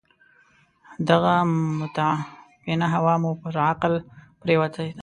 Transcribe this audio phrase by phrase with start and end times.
[1.09, 1.33] دغه
[1.81, 3.93] متعفنه هوا مو پر عقل
[4.41, 4.99] پرېوته ده.